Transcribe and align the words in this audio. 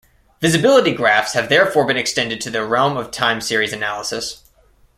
Visibility 0.41 0.93
graphs 0.93 1.33
have 1.33 1.47
therefore 1.47 1.85
been 1.85 1.95
extended 1.95 2.41
to 2.41 2.49
the 2.49 2.65
realm 2.65 2.97
of 2.97 3.11
time 3.11 3.39
series 3.39 3.71
analysis. 3.71 4.41